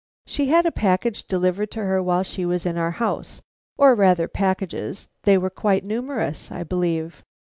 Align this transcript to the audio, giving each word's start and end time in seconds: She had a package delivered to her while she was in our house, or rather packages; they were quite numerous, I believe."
She 0.25 0.47
had 0.47 0.65
a 0.65 0.71
package 0.71 1.27
delivered 1.27 1.69
to 1.73 1.83
her 1.83 2.01
while 2.01 2.23
she 2.23 2.43
was 2.43 2.65
in 2.65 2.75
our 2.75 2.89
house, 2.89 3.43
or 3.77 3.93
rather 3.93 4.27
packages; 4.27 5.07
they 5.25 5.37
were 5.37 5.51
quite 5.51 5.85
numerous, 5.85 6.51
I 6.51 6.63
believe." 6.63 7.23